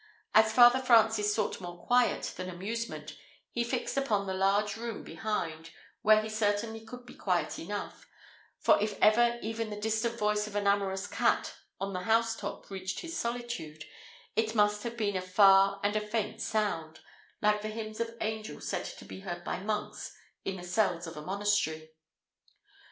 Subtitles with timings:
[0.33, 3.15] As Father Francis sought more quiet than amusement,
[3.51, 5.69] he fixed upon the large room behind,
[6.01, 8.07] where he certainly could be quiet enough,
[8.57, 12.71] for if ever even the distant voice of an amorous cat on the house top
[12.71, 13.85] reached his solitude,
[14.35, 17.01] it must have been a far and a faint sound,
[17.39, 20.13] like the hymns of angels said to be heard by monks
[20.43, 21.91] in the cells of a monastery.